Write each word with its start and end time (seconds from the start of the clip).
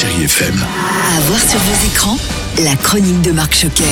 Chérie. 0.00 0.28
À 0.28 1.20
voir 1.22 1.40
sur 1.40 1.58
vos 1.58 1.86
écrans, 1.86 2.18
la 2.62 2.76
chronique 2.76 3.20
de 3.22 3.32
Marc 3.32 3.52
Choquet. 3.52 3.82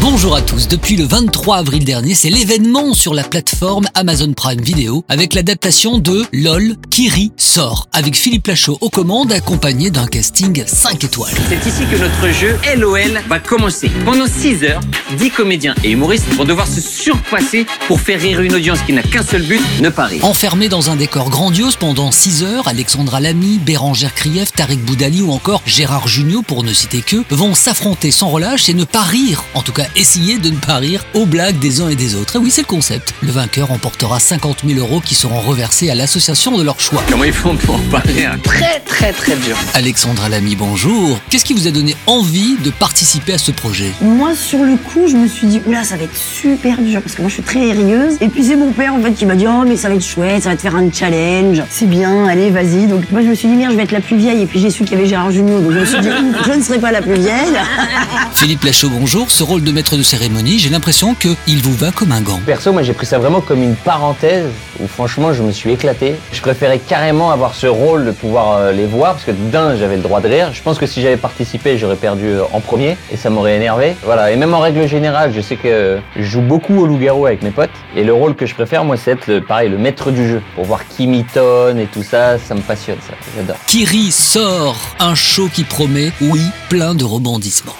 Bonjour 0.00 0.36
à 0.36 0.42
tous. 0.42 0.68
Depuis 0.68 0.96
le 0.96 1.04
23 1.04 1.56
avril 1.56 1.84
dernier, 1.84 2.14
c'est 2.14 2.30
l'événement 2.30 2.94
sur 2.94 3.14
la 3.14 3.24
plateforme 3.24 3.86
Amazon 3.94 4.32
Prime 4.32 4.60
Video 4.60 5.04
avec 5.08 5.34
l'adaptation 5.34 5.98
de 5.98 6.24
LOL 6.32 6.76
Kiri 6.90 7.32
sort 7.36 7.88
avec 7.92 8.14
Philippe 8.14 8.46
Lachaud 8.46 8.78
aux 8.80 8.90
commandes 8.90 9.32
accompagné 9.32 9.90
d'un 9.90 10.06
casting 10.06 10.62
5 10.64 11.02
étoiles. 11.02 11.34
C'est 11.48 11.68
ici 11.68 11.82
que 11.90 11.96
notre 11.96 12.32
jeu 12.32 12.56
LOL 12.76 13.20
va 13.28 13.40
commencer. 13.40 13.90
Pendant 14.04 14.28
6 14.28 14.64
heures, 14.64 14.80
10 15.18 15.30
comédiens 15.30 15.74
et 15.82 15.90
humoristes 15.90 16.28
vont 16.34 16.44
devoir 16.44 16.68
se 16.68 16.80
surpasser 16.80 17.66
pour 17.88 18.00
faire 18.00 18.20
rire 18.20 18.40
une 18.40 18.54
audience 18.54 18.78
qui 18.82 18.92
n'a 18.92 19.02
qu'un 19.02 19.24
seul 19.24 19.42
but, 19.42 19.60
ne 19.80 19.88
pas 19.88 20.06
rire. 20.06 20.24
Enfermés 20.24 20.68
dans 20.68 20.90
un 20.90 20.96
décor 20.96 21.28
grandiose 21.28 21.74
pendant 21.74 22.12
6 22.12 22.44
heures, 22.44 22.68
Alexandra 22.68 23.20
Lamy, 23.20 23.58
Bérangère 23.58 24.14
Krief, 24.14 24.52
Tarek 24.52 24.84
Boudali 24.84 25.22
ou 25.22 25.32
encore 25.32 25.62
Gérard 25.66 26.06
Jugnot, 26.06 26.42
pour 26.42 26.62
ne 26.62 26.72
citer 26.72 27.02
que, 27.02 27.24
vont 27.30 27.54
s'affronter 27.54 28.12
sans 28.12 28.28
relâche 28.28 28.68
et 28.68 28.74
ne 28.74 28.84
pas 28.84 29.02
rire, 29.02 29.42
en 29.54 29.62
tout 29.62 29.72
cas 29.72 29.87
essayer 29.96 30.38
de 30.38 30.50
ne 30.50 30.56
pas 30.56 30.76
rire 30.76 31.04
aux 31.14 31.26
blagues 31.26 31.58
des 31.58 31.80
uns 31.80 31.88
et 31.88 31.96
des 31.96 32.14
autres. 32.14 32.36
Et 32.36 32.38
oui, 32.38 32.50
c'est 32.50 32.62
le 32.62 32.66
concept. 32.66 33.14
Le 33.20 33.30
vainqueur 33.30 33.68
remportera 33.68 34.20
50 34.20 34.64
000 34.66 34.78
euros 34.78 35.00
qui 35.00 35.14
seront 35.14 35.40
reversés 35.40 35.90
à 35.90 35.94
l'association 35.94 36.56
de 36.56 36.62
leur 36.62 36.80
choix. 36.80 37.02
Comment 37.08 37.24
ils 37.24 37.32
font 37.32 37.56
pour 37.56 37.80
parler 37.84 38.24
un 38.24 38.38
très 38.38 38.80
très 38.80 39.12
très 39.12 39.36
dur 39.36 39.56
Alexandra 39.74 40.28
Lamy, 40.28 40.56
bonjour. 40.56 41.18
Qu'est-ce 41.30 41.44
qui 41.44 41.54
vous 41.54 41.66
a 41.66 41.70
donné 41.70 41.96
envie 42.06 42.56
de 42.62 42.70
participer 42.70 43.34
à 43.34 43.38
ce 43.38 43.50
projet? 43.50 43.92
Moi, 44.00 44.34
sur 44.34 44.62
le 44.64 44.76
coup, 44.76 45.06
je 45.08 45.16
me 45.16 45.28
suis 45.28 45.46
dit, 45.46 45.60
oula, 45.66 45.84
ça 45.84 45.96
va 45.96 46.04
être 46.04 46.16
super 46.16 46.78
dur 46.78 47.00
parce 47.02 47.14
que 47.14 47.22
moi, 47.22 47.28
je 47.28 47.34
suis 47.34 47.42
très 47.42 47.72
rieuse. 47.72 48.16
Et 48.20 48.28
puis, 48.28 48.44
c'est 48.44 48.56
mon 48.56 48.72
père, 48.72 48.94
en 48.94 49.00
fait, 49.00 49.12
qui 49.12 49.26
m'a 49.26 49.34
dit, 49.34 49.46
oh, 49.46 49.64
mais 49.66 49.76
ça 49.76 49.88
va 49.88 49.94
être 49.94 50.04
chouette, 50.04 50.42
ça 50.42 50.50
va 50.50 50.56
te 50.56 50.62
faire 50.62 50.76
un 50.76 50.90
challenge. 50.92 51.62
C'est 51.70 51.88
bien, 51.88 52.26
allez, 52.26 52.50
vas-y. 52.50 52.86
Donc, 52.86 53.10
moi, 53.10 53.22
je 53.22 53.28
me 53.28 53.34
suis 53.34 53.48
dit, 53.48 53.54
merde, 53.54 53.72
je 53.72 53.76
vais 53.76 53.84
être 53.84 53.92
la 53.92 54.00
plus 54.00 54.16
vieille. 54.16 54.42
Et 54.42 54.46
puis, 54.46 54.60
j'ai 54.60 54.70
su 54.70 54.84
qu'il 54.84 54.96
y 54.96 55.00
avait 55.00 55.08
Gérard 55.08 55.30
Junior. 55.30 55.60
Donc, 55.60 55.72
je 55.72 55.78
me 55.78 55.84
suis 55.84 56.00
dit, 56.00 56.08
je 56.46 56.52
ne 56.52 56.62
serai 56.62 56.78
pas 56.78 56.92
la 56.92 57.02
plus 57.02 57.14
vieille. 57.14 57.58
Philippe 58.34 58.64
Lachaud, 58.64 58.90
bonjour. 58.90 59.30
Ce 59.30 59.42
rôle 59.42 59.62
de 59.62 59.72
maître 59.78 59.96
de 59.96 60.02
cérémonie, 60.02 60.58
j'ai 60.58 60.70
l'impression 60.70 61.14
qu'il 61.14 61.62
vous 61.62 61.72
va 61.72 61.92
comme 61.92 62.10
un 62.10 62.20
gant. 62.20 62.40
Perso, 62.44 62.72
moi 62.72 62.82
j'ai 62.82 62.94
pris 62.94 63.06
ça 63.06 63.20
vraiment 63.20 63.40
comme 63.40 63.62
une 63.62 63.76
parenthèse 63.76 64.48
où 64.80 64.88
franchement 64.88 65.32
je 65.32 65.40
me 65.44 65.52
suis 65.52 65.70
éclaté. 65.70 66.16
Je 66.32 66.40
préférais 66.40 66.80
carrément 66.80 67.30
avoir 67.30 67.54
ce 67.54 67.68
rôle 67.68 68.04
de 68.04 68.10
pouvoir 68.10 68.56
euh, 68.56 68.72
les 68.72 68.86
voir 68.86 69.12
parce 69.12 69.24
que 69.24 69.30
d'un 69.30 69.76
j'avais 69.76 69.94
le 69.94 70.02
droit 70.02 70.20
de 70.20 70.26
rire. 70.26 70.50
Je 70.52 70.60
pense 70.62 70.78
que 70.78 70.86
si 70.86 71.00
j'avais 71.00 71.16
participé 71.16 71.78
j'aurais 71.78 71.94
perdu 71.94 72.26
euh, 72.26 72.42
en 72.52 72.58
premier 72.58 72.96
et 73.12 73.16
ça 73.16 73.30
m'aurait 73.30 73.54
énervé. 73.54 73.94
Voilà, 74.02 74.32
et 74.32 74.36
même 74.36 74.52
en 74.52 74.58
règle 74.58 74.88
générale, 74.88 75.32
je 75.32 75.40
sais 75.40 75.54
que 75.54 76.00
je 76.16 76.24
joue 76.24 76.40
beaucoup 76.40 76.76
au 76.80 76.86
loup-garou 76.86 77.26
avec 77.26 77.44
mes 77.44 77.52
potes 77.52 77.70
et 77.94 78.02
le 78.02 78.12
rôle 78.12 78.34
que 78.34 78.46
je 78.46 78.56
préfère 78.56 78.82
moi 78.82 78.96
c'est 78.96 79.12
être 79.12 79.28
le, 79.28 79.40
pareil, 79.40 79.68
le 79.68 79.78
maître 79.78 80.10
du 80.10 80.28
jeu 80.28 80.42
pour 80.56 80.64
voir 80.64 80.88
qui 80.88 81.06
mitonne 81.06 81.78
et 81.78 81.86
tout 81.86 82.02
ça, 82.02 82.36
ça 82.36 82.56
me 82.56 82.62
passionne 82.62 82.98
ça, 83.06 83.14
j'adore. 83.36 83.56
Kiri 83.68 84.10
sort, 84.10 84.96
un 84.98 85.14
show 85.14 85.48
qui 85.54 85.62
promet, 85.62 86.10
oui, 86.20 86.42
plein 86.68 86.96
de 86.96 87.04
rebondissements. 87.04 87.76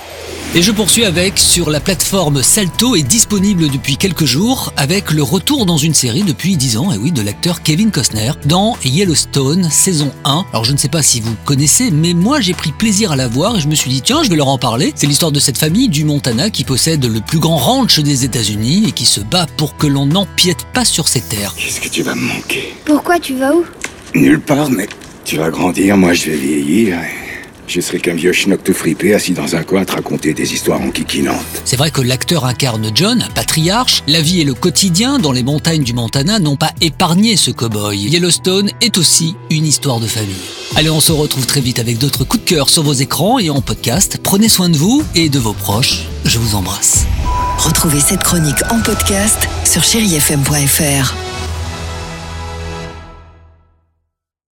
Et 0.54 0.62
je 0.62 0.72
poursuis 0.72 1.04
avec, 1.04 1.38
sur 1.38 1.68
la 1.68 1.78
plateforme 1.78 2.42
Salto 2.42 2.96
est 2.96 3.02
disponible 3.02 3.68
depuis 3.68 3.98
quelques 3.98 4.24
jours, 4.24 4.72
avec 4.78 5.10
le 5.10 5.22
retour 5.22 5.66
dans 5.66 5.76
une 5.76 5.92
série 5.92 6.22
depuis 6.22 6.56
10 6.56 6.78
ans, 6.78 6.90
et 6.90 6.96
oui, 6.96 7.12
de 7.12 7.20
l'acteur 7.20 7.62
Kevin 7.62 7.90
Costner, 7.90 8.32
dans 8.46 8.74
Yellowstone, 8.82 9.68
saison 9.70 10.10
1. 10.24 10.46
Alors 10.52 10.64
je 10.64 10.72
ne 10.72 10.78
sais 10.78 10.88
pas 10.88 11.02
si 11.02 11.20
vous 11.20 11.36
connaissez, 11.44 11.90
mais 11.90 12.14
moi 12.14 12.40
j'ai 12.40 12.54
pris 12.54 12.72
plaisir 12.72 13.12
à 13.12 13.16
la 13.16 13.28
voir 13.28 13.58
et 13.58 13.60
je 13.60 13.68
me 13.68 13.74
suis 13.74 13.90
dit, 13.90 14.00
tiens, 14.00 14.22
je 14.22 14.30
vais 14.30 14.36
leur 14.36 14.48
en 14.48 14.56
parler. 14.56 14.92
C'est 14.96 15.06
l'histoire 15.06 15.32
de 15.32 15.38
cette 15.38 15.58
famille 15.58 15.90
du 15.90 16.04
Montana 16.04 16.48
qui 16.48 16.64
possède 16.64 17.04
le 17.04 17.20
plus 17.20 17.40
grand 17.40 17.58
ranch 17.58 18.00
des 18.00 18.24
États-Unis 18.24 18.84
et 18.88 18.92
qui 18.92 19.04
se 19.04 19.20
bat 19.20 19.46
pour 19.58 19.76
que 19.76 19.86
l'on 19.86 20.06
n'empiète 20.06 20.64
pas 20.72 20.86
sur 20.86 21.08
ses 21.08 21.20
terres. 21.20 21.54
Qu'est-ce 21.58 21.80
que 21.80 21.90
tu 21.90 22.02
vas 22.02 22.14
me 22.14 22.22
manquer? 22.22 22.74
Pourquoi 22.86 23.20
tu 23.20 23.34
vas 23.34 23.54
où? 23.54 23.64
Nulle 24.14 24.40
part, 24.40 24.70
mais 24.70 24.88
tu 25.26 25.36
vas 25.36 25.50
grandir, 25.50 25.98
moi 25.98 26.14
je 26.14 26.30
vais 26.30 26.36
vieillir. 26.36 26.94
et 26.94 27.27
Je 27.68 27.82
serai 27.82 28.00
qu'un 28.00 28.14
vieux 28.14 28.32
schnock 28.32 28.64
tout 28.64 28.72
fripé 28.72 29.12
assis 29.12 29.34
dans 29.34 29.54
un 29.54 29.62
coin 29.62 29.82
à 29.82 29.84
te 29.84 29.92
raconter 29.92 30.32
des 30.32 30.54
histoires 30.54 30.80
enquiquinantes. 30.80 31.36
C'est 31.66 31.76
vrai 31.76 31.90
que 31.90 32.00
l'acteur 32.00 32.46
incarne 32.46 32.90
John, 32.94 33.20
un 33.22 33.30
patriarche. 33.30 34.02
La 34.06 34.22
vie 34.22 34.40
et 34.40 34.44
le 34.44 34.54
quotidien 34.54 35.18
dans 35.18 35.32
les 35.32 35.42
montagnes 35.42 35.82
du 35.82 35.92
Montana 35.92 36.38
n'ont 36.38 36.56
pas 36.56 36.72
épargné 36.80 37.36
ce 37.36 37.50
cow-boy. 37.50 37.98
Yellowstone 37.98 38.70
est 38.80 38.96
aussi 38.96 39.36
une 39.50 39.66
histoire 39.66 40.00
de 40.00 40.06
famille. 40.06 40.34
Allez, 40.76 40.88
on 40.88 41.00
se 41.00 41.12
retrouve 41.12 41.44
très 41.44 41.60
vite 41.60 41.78
avec 41.78 41.98
d'autres 41.98 42.24
coups 42.24 42.42
de 42.42 42.48
cœur 42.48 42.70
sur 42.70 42.82
vos 42.82 42.94
écrans 42.94 43.38
et 43.38 43.50
en 43.50 43.60
podcast. 43.60 44.18
Prenez 44.22 44.48
soin 44.48 44.70
de 44.70 44.76
vous 44.78 45.04
et 45.14 45.28
de 45.28 45.38
vos 45.38 45.52
proches. 45.52 46.06
Je 46.24 46.38
vous 46.38 46.54
embrasse. 46.54 47.04
Retrouvez 47.58 48.00
cette 48.00 48.22
chronique 48.22 48.62
en 48.70 48.80
podcast 48.80 49.46
sur 49.64 49.84
chérifm.fr. 49.84 51.27